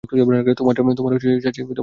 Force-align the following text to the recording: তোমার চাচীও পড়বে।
তোমার 0.59 0.73
চাচীও 1.43 1.65
পড়বে। 1.65 1.79